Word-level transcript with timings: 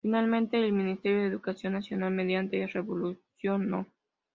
Finalmente, 0.03 0.57
El 0.57 0.73
Ministerio 0.73 1.19
de 1.19 1.27
Educación 1.27 1.73
Nacional, 1.73 2.09
mediante 2.11 2.57
Resolución 2.65 3.69
No. 3.69 3.85